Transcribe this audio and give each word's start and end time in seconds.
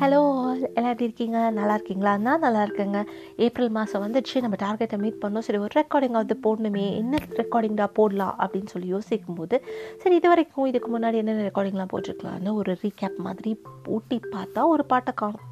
Hello 0.00 0.18
all 0.42 0.60
எல்லாம் 0.74 0.90
எப்படி 0.90 1.04
இருக்கீங்க? 1.04 1.38
நல்லா 1.50 1.74
இருக்கீங்களா? 1.74 2.12
நான் 2.16 2.42
நல்லா 2.44 2.60
இருக்கேங்க. 2.62 2.98
ஏப்ரல் 3.36 3.68
மாதம் 3.68 4.02
வந்துடுச்சு. 4.04 4.40
நம்ம 4.40 4.56
டார்கெட்டை 4.62 4.98
மீட் 4.98 5.18
பண்ணோம். 5.22 5.44
சரி 5.46 5.58
ஒரு 5.58 5.74
ரெக்கார்டிங்காவது 5.80 6.34
போடணுமே. 6.44 6.84
என்ன 7.00 7.18
ரெக்கார்டிங்டா 7.40 7.86
போடலாம் 7.98 8.34
அப்படின்னு 8.38 8.66
சொல்லி 8.66 8.88
யோசிக்கும் 8.88 9.34
போது 9.34 9.56
சரி 10.02 10.16
இது 10.16 10.28
வரைக்கும் 10.28 10.66
இதுக்கு 10.66 10.88
முன்னாடி 10.94 11.14
என்னென்ன 11.14 11.50
ரெக்கார்டிங்லாம் 11.50 11.92
போட்டிருக்கலான்னு 11.92 12.52
ஒரு 12.52 12.76
ரீகேப் 12.82 13.18
மாதிரி 13.26 13.60
போட்டி 13.82 14.20
பார்த்தா 14.32 14.66
ஒரு 14.74 14.84
பாட்டை 14.84 15.14
காணும். 15.16 15.46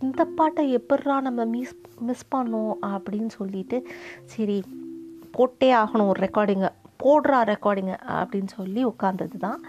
இந்த 0.00 0.24
பாட்டை 0.24 0.76
எப்பட்றா 0.76 1.20
நம்ம 1.20 1.44
மிஸ் 1.44 1.76
மிஸ் 2.00 2.26
பண்ணோம் 2.34 2.74
அப்படின்னு 2.82 3.32
சொல்லிட்டு 3.40 3.86
சரி 4.24 4.62
போட்டே 5.30 5.74
ஆகணும் 5.74 6.08
ஒரு 6.08 6.20
ரெக்கார்டிங்கை 6.26 6.70
போடுறா 7.04 7.40
ரெக்கார்டிங்கை 7.52 7.96
அப்படின்னு 8.18 8.50
சொல்லி 8.56 8.84
உட்காந்தது 8.84 9.38
தான் 9.38 9.60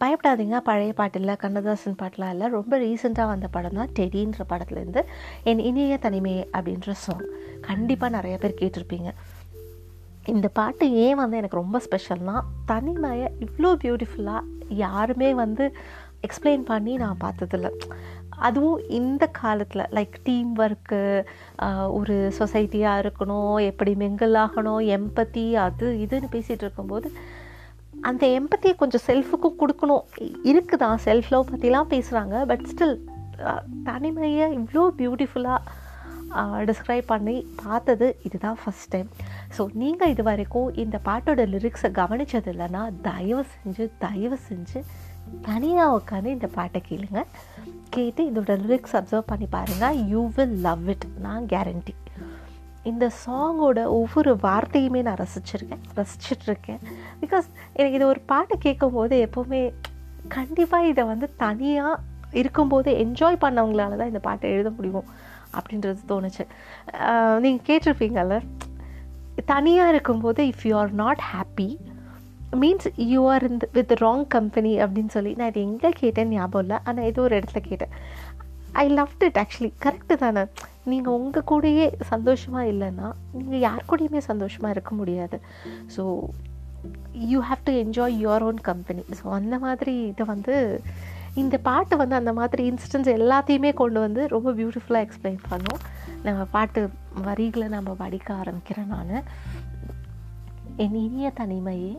பயப்படாதீங்க 0.00 0.58
பழைய 0.58 0.92
பாட்டில் 0.92 1.36
கண்ணதாசன் 1.36 1.98
பாட்டெலாம் 2.02 2.30
இல்லை 2.30 2.48
ரொம்ப 2.48 2.78
ரீசெண்டாக 2.78 3.26
வந்த 3.26 3.48
படம் 3.48 3.78
தான் 3.80 3.92
டெடின்ற 3.98 4.40
படத்துலேருந்து 4.48 5.02
என் 5.44 5.58
இனிய 5.58 5.98
தனிமை 5.98 6.34
அப்படின்ற 6.52 6.90
சாங் 7.04 7.26
கண்டிப்பாக 7.60 8.16
நிறைய 8.16 8.38
பேர் 8.38 8.60
கேட்டிருப்பீங்க. 8.60 9.10
இந்த 10.26 10.48
பாட்டு 10.48 10.84
ஏன் 11.04 11.20
வந்து 11.20 11.36
எனக்கு 11.36 11.60
ரொம்ப 11.60 11.80
ஸ்பெஷல்னால் 11.86 12.48
தனிமையை 12.64 13.28
இவ்வளோ 13.38 13.70
பியூட்டிஃபுல்லாக 13.82 14.42
யாருமே 14.68 15.34
வந்து 15.34 15.64
எக்ஸ்பிளைன் 16.26 16.64
பண்ணி 16.64 16.92
நான் 16.96 17.22
பார்த்ததில்ல. 17.22 17.70
அதுவும் 18.48 18.80
இந்த 18.90 19.24
காலத்தில் 19.40 19.88
லைக் 19.90 20.16
டீம் 20.24 20.50
ஒர்க்கு 20.56 21.00
ஒரு 21.92 22.16
சொசைட்டியாக 22.38 23.02
இருக்கணும் 23.02 23.60
எப்படி 23.64 23.92
மிங்கிள் 23.94 24.34
ஆகணும் 24.44 24.82
எம்பத்தி 24.96 25.44
அது 25.66 25.88
இதுன்னு 26.04 26.30
பேசிகிட்டு 26.32 26.64
இருக்கும்போது 26.64 27.08
அந்த 28.00 28.24
எம்பத்தியை 28.38 28.74
கொஞ்சம் 28.76 29.06
செல்ஃபுக்கும் 29.06 29.60
கொடுக்கணும். 29.60 30.04
இருக்குதான் 30.44 30.98
செல்ஃப் 31.04 31.30
லவ் 31.30 31.50
பற்றிலாம் 31.52 31.90
பேசுகிறாங்க 31.94 32.36
பட் 32.46 32.64
ஸ்டில் 32.70 32.96
தனிமையை 33.84 34.46
இவ்வளோ 34.58 34.84
பியூட்டிஃபுல்லாக 34.98 35.70
டிஸ்கிரைப் 36.68 37.06
பண்ணி 37.06 37.36
பார்த்தது 37.64 38.06
இதுதான் 38.24 38.58
ஃபஸ்ட் 38.62 38.90
டைம் 38.90 39.08
ஸோ 39.58 39.62
நீங்கள் 39.72 40.08
இது 40.08 40.22
வரைக்கும் 40.22 40.68
இந்த 40.74 40.98
பாட்டோட 41.04 41.42
லிரிக்ஸை 41.54 41.90
கவனித்தது 41.92 42.50
இல்லைன்னா 42.52 42.82
தயவு 43.02 43.44
செஞ்சு 43.54 43.86
தயவு 43.98 44.38
செஞ்சு 44.48 44.80
தனியாக 45.48 45.96
உட்காந்து 45.98 46.34
இந்த 46.36 46.48
பாட்டை 46.58 46.82
கேளுங்க. 46.88 47.22
கேட்டு 47.96 48.22
இதோட 48.30 48.52
லிரிக்ஸ் 48.66 48.96
அப்சர்வ் 48.98 49.30
பண்ணி 49.32 49.46
பாருங்கள் 49.56 49.98
யூ 50.12 50.22
வில் 50.34 50.56
லவ் 50.68 50.88
இட் 50.88 51.06
நான் 51.26 51.46
கேரண்டி 51.46 51.94
இந்த 52.90 53.06
சாங்கோட 53.24 53.80
ஒவ்வொரு 53.98 54.30
வார்த்தையுமே 54.42 55.00
நான் 55.06 55.20
ரசிச்சிருக்கேன். 55.22 55.82
ரசிச்சிட்ருக்கேன். 55.98 56.80
பிகாஸ் 57.20 57.48
எனக்கு 57.72 57.98
இது 57.98 58.06
ஒரு 58.06 58.20
பாட்டு 58.32 58.54
கேட்கும்போது 58.58 59.16
எப்போவுமே 59.26 59.60
கண்டிப்பாக 60.28 60.88
இதை 60.92 61.04
வந்து 61.04 61.26
தனியாக 61.44 62.00
இருக்கும்போது 62.40 62.90
என்ஜாய் 63.04 63.42
பண்ணவங்களால 63.44 63.96
தான் 64.00 64.12
இந்த 64.12 64.22
பாட்டை 64.26 64.50
எழுத 64.50 64.70
முடியும் 64.70 65.08
அப்படின்றது 65.58 66.02
தோணுச்சு. 66.08 66.44
நீங்கள் 67.44 67.66
கேட்டிருப்பீங்கல்ல? 67.68 68.36
தனியாக 69.52 69.92
இருக்கும்போது 69.94 70.42
if 70.44 70.64
you 70.68 70.74
are 70.76 70.92
not 71.02 71.22
happy 71.32 71.68
means 72.60 72.88
you 73.12 73.20
are 73.32 73.44
இந்த 73.48 73.66
வித் 73.76 73.92
ராங் 74.04 74.24
கம்பெனி 74.34 74.72
அப்படின்னு 74.84 75.12
சொல்லி 75.16 75.32
நான் 75.38 75.50
இது 75.52 75.60
எங்கே 75.68 75.90
கேட்டேன்னு 76.00 76.36
ஞாபகம் 76.38 76.62
இல்லை. 76.64 76.78
ஆனால் 76.88 77.06
ஏதோ 77.10 77.20
ஒரு 77.26 77.34
இடத்துல 77.38 77.60
கேட்டேன். 77.68 77.92
I 78.82 78.84
love 78.98 79.14
it 79.28 79.38
actually 79.42 79.70
correct 79.84 80.14
தானே? 80.24 80.42
நீங்கள் 80.92 81.16
உங்கள் 81.18 81.46
கூடயே 81.50 81.86
சந்தோஷமாக 82.12 82.70
இல்லைன்னா 82.72 83.08
நீங்கள் 83.38 83.64
யார் 83.68 83.88
கூடயுமே 83.90 84.22
சந்தோஷமாக 84.30 84.74
இருக்க 84.76 84.92
முடியாது. 85.00 85.38
So 85.96 86.04
you 87.32 87.40
have 87.48 87.64
to 87.68 87.72
enjoy 87.82 88.14
your 88.24 88.44
own 88.50 88.60
company 88.70 89.02
so 89.18 89.26
அந்த 89.38 89.56
மாதிரி 89.64 89.94
இதை 90.12 90.24
வந்து 90.34 90.54
இந்த 91.42 91.56
பாட்டு 91.66 91.94
வந்து 92.00 92.14
அந்த 92.20 92.32
மாதிரி 92.38 92.62
இன்சிடென்ட்ஸ் 92.70 93.12
எல்லாத்தையுமே 93.18 93.70
கொண்டு 93.82 93.98
வந்து 94.06 94.22
ரொம்ப 94.36 94.48
பியூட்டிஃபுல்லாக 94.58 95.06
எக்ஸ்பிளைன் 95.06 95.42
பண்ணோம். 95.50 95.82
நம்ம 96.26 96.40
பாட்டு 96.56 96.80
வரிகளை 97.28 97.68
நம்ம 97.76 97.90
படிக்க 98.02 98.28
ஆரம்பிக்கிறேன் 98.42 98.90
நான். 98.96 99.14
என் 100.84 100.98
இனிய 101.06 101.28
தனிமையே 101.40 101.92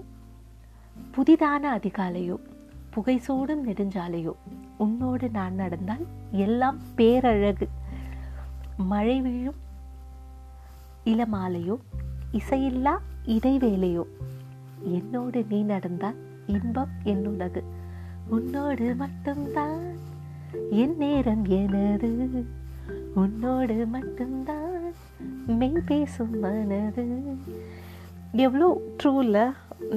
புதிதான 1.12 1.78
அதிகாலையோ 1.78 2.38
புகை 2.90 3.18
சூடும் 3.18 3.68
நெடுஞ்சாலையோ 3.68 4.34
உன்னோடு 4.78 5.30
நான் 5.30 5.54
நடந்தால் 5.54 6.06
எல்லாம் 6.32 6.80
பேரழகு. 6.96 7.68
மழை 8.78 9.22
வீழும் 9.22 9.56
இளமாலையோ 11.06 11.78
இசையில்லா 12.32 12.98
இடைவேளையோ 13.26 14.04
என்னோடு 14.84 15.46
நீ 15.50 15.62
நடந்தால் 15.62 16.16
இன்பம் 16.48 16.90
என்னுடையது. 17.04 17.64
உன்னோடு 18.28 18.96
மட்டும்தான் 18.96 19.98
என் 20.70 20.98
நேரம் 20.98 21.46
எனது. 21.46 22.46
உன்னோடு 23.16 23.86
மட்டும்தான் 23.86 24.94
மெய் 25.48 25.82
பேசும் 25.86 26.40
மனது. 26.40 27.22
எவ்வளோ 28.42 28.68
ட்ரூவில் 29.02 29.42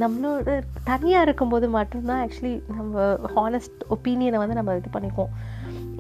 நம்மளோட 0.02 0.54
தனியாக 0.84 1.24
இருக்கும்போது 1.26 1.66
மட்டும்தான் 1.76 2.22
ஆக்சுவலி 2.24 2.54
நம்ம 2.78 3.04
ஹானஸ்ட் 3.36 3.82
ஒப்பீனியனை 3.94 4.38
வந்து 4.42 4.58
நம்ம 4.58 4.74
இது 4.80 4.91
பண்ணிக்குவோம். 4.97 5.32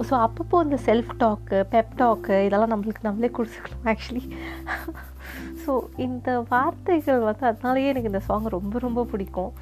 ஸோ 0.08 0.14
அப்பப்போ 0.24 0.56
இந்த 0.64 0.78
செல்ஃப் 0.86 1.12
டாக்கு 1.22 1.58
பெப் 1.74 1.94
டாக்கு 2.00 2.36
இதெல்லாம் 2.46 2.72
நம்மளுக்கு 2.72 3.06
நம்மளே 3.08 3.30
கொடுத்துக்கணும் 3.36 3.88
ஆக்சுவலி 3.92 4.24
ஸோ 5.62 5.72
இந்த 6.06 6.40
வார்த்தைகள் 6.48 7.20
வந்து 7.28 7.46
அதனாலேயே 7.50 7.90
எனக்கு 7.92 8.12
இந்த 8.12 8.22
சாங் 8.28 8.54
ரொம்ப 8.58 8.78
ரொம்ப 8.78 9.04
பிடிக்கும். 9.12 9.52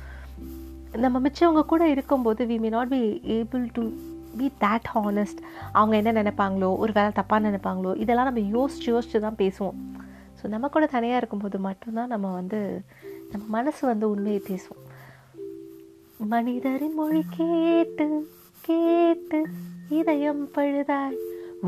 நம்ம 1.05 1.21
மிச்சவங்க 1.27 1.65
கூட 1.67 1.85
இருக்கும்போது 1.89 2.47
we 2.51 2.59
may 2.65 2.69
not 2.69 2.93
be 2.97 3.03
able 3.39 3.65
to 3.79 3.85
be 4.41 4.47
that 4.65 4.89
honest 4.97 5.41
அவங்க 5.73 5.95
என்ன 5.97 6.13
நினைப்பாங்களோ 6.23 6.71
ஒரு 6.79 6.93
வேலை 6.93 7.13
தப்பாக 7.21 7.47
நினைப்பாங்களோ 7.49 7.93
இதெல்லாம் 8.05 8.29
நம்ம 8.31 8.45
யோசிச்சு 8.57 8.89
யோசிச்சு 8.95 9.21
தான் 9.21 9.41
பேசுவோம். 9.43 9.79
ஸோ 10.45 10.49
நம்ம 10.53 10.67
கூட 10.73 10.87
தனியாக 10.95 11.21
இருக்கும்போது 11.21 11.59
மட்டும்தான் 11.67 12.11
நம்ம 12.13 12.31
வந்து 12.39 12.59
நம்ம 13.33 13.45
மனசு 13.55 13.83
வந்து 13.91 14.07
உண்மையை 14.15 14.41
பேசும் 14.49 14.81
மனிதரின் 16.33 16.97
மொழி 16.99 17.23
கேட்டு 17.37 18.07
கேட்டு 18.67 19.41
இதயம் 20.01 20.43
பழுதாய் 20.57 21.17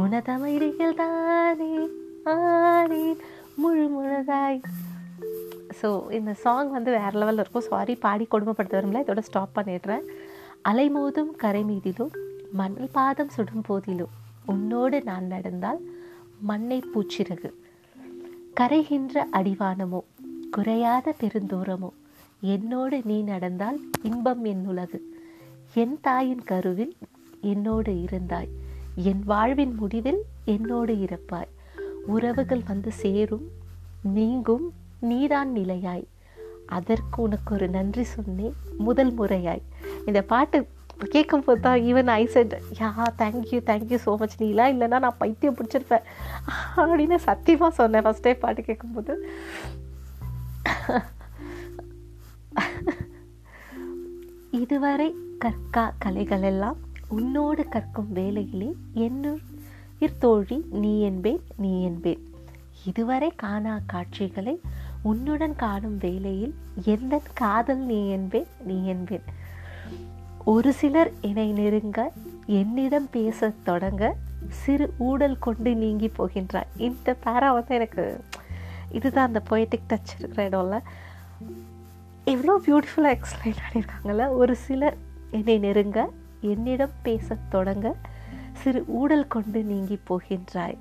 உனதமையில் 0.03 1.01
தானே 1.01 1.71
ஆனேன் 2.35 3.19
முழு 3.63 3.87
முழுதாய் 3.97 4.61
ஸோ 5.81 5.89
இந்த 6.19 6.35
சாங் 6.45 6.77
வந்து 6.77 6.91
வேறு 6.99 7.19
லெவலில் 7.21 7.43
இருக்கும். 7.43 7.69
சாரி 7.73 7.95
பாடி 8.07 8.25
கொடுமைப்படுத்த 8.33 8.79
வரும்ல 8.79 9.05
இதோட 9.05 9.23
ஸ்டாப் 9.29 9.57
பண்ணிடுறேன். 9.59 10.07
அலைமோதும் 10.71 11.33
கரை 11.43 11.63
மீதிலும் 11.71 12.15
மண்ணில் 12.61 12.97
பாதம் 12.99 13.35
சுடும் 13.37 13.69
போதிலும் 13.69 14.15
உன்னோடு 14.55 14.99
நான் 15.11 15.33
நடந்தால் 15.35 15.81
மண்ணை 16.51 16.79
பூச்சிறகு. 16.95 17.51
கரைகின்ற 18.61 19.25
அடிவானமோ? 19.33 19.99
குறையாத 20.51 21.15
பெருந்தூரமோ? 21.21 21.89
என்னோடு 22.41 23.01
நீ 23.05 23.23
நடந்தால் 23.23 23.81
இன்பம் 24.03 24.45
என் 24.45 24.67
உலகு. 24.67 25.15
என் 25.75 25.99
தாயின் 26.01 26.43
கருவில் 26.43 26.97
என்னோடு 27.41 27.93
இருந்தாய். 27.93 28.49
என் 28.95 29.23
வாழ்வின் 29.25 29.75
முடிவில் 29.75 30.23
என்னோடு 30.45 30.99
இருப்பாய் 30.99 31.49
உறவுகள் 32.07 32.63
வந்து 32.67 32.93
சேரும் 32.93 33.49
நீங்கும் 34.03 34.73
நீதான் 35.01 35.53
நிலையாய். 35.53 36.05
அதற்கு 36.67 37.23
உனக்கு 37.23 37.55
ஒரு 37.55 37.69
நன்றி 37.69 38.05
சொன்னேன். 38.05 38.55
முதல் 38.79 39.19
முறையாய். 39.19 39.63
இந்த 40.07 40.23
பாட்டு 40.23 40.67
கேட்கும் 41.15 41.45
போது 41.47 41.61
தான் 41.61 41.83
even 41.89 42.11
I 42.21 42.25
said 42.35 42.55
ya 42.79 42.91
thank you 43.23 43.59
thank you 43.71 43.99
so 44.05 44.13
much 44.23 44.37
நீலாம் 44.43 44.73
இல்லைன்னா 44.75 44.99
நான் 45.05 45.21
பைத்தியம் 45.23 45.57
பிடிச்சிருப்பேன். 45.59 46.07
அப்படின்னு 46.81 47.17
சத்தியமாக 47.27 47.77
சொன்னேன் 47.81 48.05
ஃபஸ்ட் 48.07 48.27
டைம் 48.27 48.43
பாட்டு 48.45 48.63
கேட்கும்போது 48.69 49.15
இதுவரை 54.61 55.09
கற்கா 55.45 55.85
கலைகள் 56.05 56.47
எல்லாம் 56.53 56.79
உன்னோடு 57.17 57.63
கற்கும் 57.75 58.11
வேலையிலே 58.19 58.71
என்னுயிர் 59.07 60.19
தோழி 60.19 60.59
நீ 60.83 60.93
என்பேன் 61.11 61.43
நீ 61.57 61.73
என்பேன். 61.91 62.23
இதுவரை 62.91 63.31
காணா 63.45 63.75
காட்சிகளை 63.87 64.55
உன்னுடன் 65.11 65.57
காணும் 65.65 65.99
வேலையில் 65.99 66.55
எந்த 66.95 67.21
காதல் 67.43 67.83
நீ 67.91 67.99
என்பேன் 68.09 68.49
நீ 68.69 68.77
என்பேன். 68.95 69.27
ஒரு 70.51 70.73
சிலர் 70.73 71.13
என்னை 71.21 71.53
நெருங்க 71.53 72.13
என்னிடம் 72.47 73.09
பேச 73.11 73.49
தொடங்க 73.65 74.17
சிறு 74.49 74.95
ஊடல் 74.99 75.39
கொண்டு 75.39 75.75
நீங்கி 75.75 76.11
போகின்றார். 76.19 76.69
இந்த 76.77 77.17
பேரா 77.25 77.53
வந்து 77.53 77.75
எனக்கு 77.75 78.25
இதுதான் 78.91 79.27
அந்த 79.27 79.43
பொயட்டிக் 79.51 79.89
டச் 79.89 80.13
இருக்கிற 80.19 80.49
இடம்ல. 80.49 80.79
எவ்வளோ 82.25 82.61
பியூட்டிஃபுல்லாக 82.67 83.17
எக்ஸ்பிளைன் 83.17 83.63
பண்ணியிருக்காங்கல்ல. 83.65 84.29
ஒரு 84.29 84.57
சிலர் 84.57 84.97
என்னை 85.31 85.59
நெருங்க 85.59 86.11
என்னிடம் 86.41 86.97
பேச 87.03 87.37
தொடங்க 87.49 87.95
சிறு 88.53 88.85
ஊடல் 88.87 89.27
கொண்டு 89.27 89.63
நீங்கி 89.63 89.99
போகின்றாய். 90.09 90.79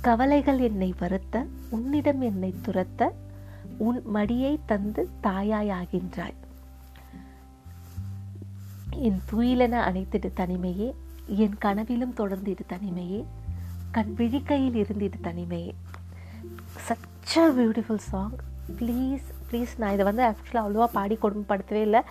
கவலைகள் 0.00 0.58
என்னை 0.58 0.94
வருத்த 0.98 1.46
உன்னிடம் 1.70 2.20
என்னை 2.20 2.54
துரத்த 2.66 3.10
உன் 3.78 4.02
மடியை 4.14 4.58
தந்து 4.66 5.08
தாயாய் 5.22 5.74
ஆகின்றாய் 5.80 6.40
என் 9.06 9.20
துயிலென 9.30 9.74
அணைத்திடு 9.88 10.28
தனிமையே. 10.40 10.88
என் 11.44 11.54
கனவிலும் 11.58 12.14
தொடர்ந்திடு 12.16 12.64
தனிமையே. 12.72 13.20
கண் 13.90 14.12
விழிக்கையில் 14.18 14.76
இருந்திடு 14.82 15.18
தனிமையே. 15.22 15.72
Such 16.86 17.32
a 17.36 17.46
beautiful 17.58 18.02
song 18.10 18.36
please 18.78 19.24
please 19.48 19.72
நான் 19.78 19.94
இதை 19.94 20.04
வந்து 20.04 20.22
ஆக்சுவலாக 20.28 20.62
அவ்வளோவா 20.64 20.86
பாடி 20.98 21.18
கொடுமைப்படுத்தவே 21.22 21.80
இல்லை. 21.88 22.02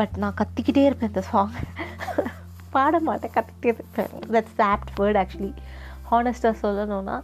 பட் 0.00 0.16
நான் 0.16 0.36
கத்திக்கிட்டே 0.40 0.84
இருப்பேன் 0.84 1.08
இந்த 1.08 1.22
சாங் 1.30 1.54
பாட 2.70 3.00
மாட்டேன் 3.00 3.34
கத்திக்கிட்டே 3.36 3.72
இருப்பேன். 3.74 4.12
தட்ஸ் 4.34 4.60
ஆப்ட் 4.70 4.92
வேர்ட் 5.00 5.20
ஆக்சுவலி 5.22 5.52
ஹானஸ்ட்டாக 6.10 6.54
சொல்லணும்னா 6.64 7.16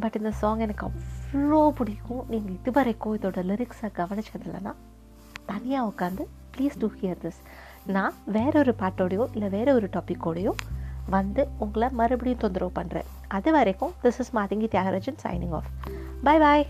பட் 0.00 0.18
இந்த 0.20 0.30
சாங் 0.42 0.64
எனக்கு 0.66 0.86
அவ்வளோ 0.90 1.62
பிடிக்கும். 1.80 2.24
நீங்கள் 2.34 2.56
இது 2.58 2.70
வரைக்கும் 2.80 3.16
இதோட 3.18 3.46
லிரிக்ஸை 3.52 3.90
கவனிச்சது 4.00 4.46
இல்லைன்னா 4.48 4.74
தனியாக 5.52 5.90
உட்காந்து 5.92 6.24
ப்ளீஸ் 6.54 6.78
டூ 6.78 6.90
ஹியர் 7.00 7.22
திஸ் 7.24 7.40
நான் 7.88 8.14
வேற 8.26 8.52
ஒரு 8.58 8.74
பாட்டோடையோ 8.78 9.24
இல்லை 9.32 9.48
வேற 9.48 9.68
ஒரு 9.74 9.88
டாப்பிக்கோடையோ 9.92 10.52
வந்து 11.10 11.42
உங்களை 11.58 11.88
மறுபடியும் 11.90 12.40
தொந்தரவு 12.40 12.72
பண்ணுறேன் 12.74 13.06
அது 13.28 13.52
வரைக்கும் 13.52 13.94
this 14.02 14.20
is 14.20 14.32
Mathangi 14.34 14.68
Thiagarajan 14.68 15.20
signing 15.22 15.54
off 15.54 15.68
bye 16.24 16.36
bye 16.38 16.64